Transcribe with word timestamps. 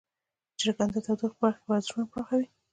چرګان 0.59 0.89
د 0.93 0.97
تودوخې 1.05 1.37
پر 1.39 1.39
وخت 1.49 1.61
وزرونه 1.69 2.05
پراخوي. 2.11 2.47